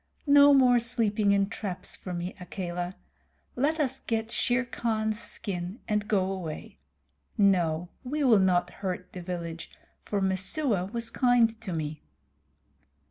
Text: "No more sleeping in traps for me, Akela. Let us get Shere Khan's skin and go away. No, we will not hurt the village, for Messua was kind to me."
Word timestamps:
"No 0.25 0.51
more 0.51 0.79
sleeping 0.79 1.31
in 1.31 1.47
traps 1.47 1.95
for 1.95 2.11
me, 2.11 2.33
Akela. 2.39 2.95
Let 3.55 3.79
us 3.79 3.99
get 3.99 4.31
Shere 4.31 4.65
Khan's 4.65 5.19
skin 5.19 5.79
and 5.87 6.07
go 6.07 6.31
away. 6.31 6.79
No, 7.37 7.87
we 8.03 8.23
will 8.23 8.39
not 8.39 8.71
hurt 8.81 9.13
the 9.13 9.21
village, 9.21 9.69
for 10.01 10.19
Messua 10.19 10.85
was 10.91 11.11
kind 11.11 11.61
to 11.61 11.71
me." 11.71 12.01